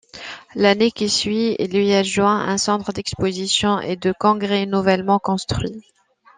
[0.55, 5.83] L'année qui suit, il lui adjoint un centre d'exposition et de congrès nouvellement construit.